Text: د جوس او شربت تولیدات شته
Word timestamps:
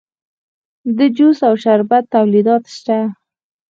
د 0.97 0.99
جوس 1.17 1.39
او 1.47 1.53
شربت 1.63 2.03
تولیدات 2.15 2.63
شته 2.77 2.97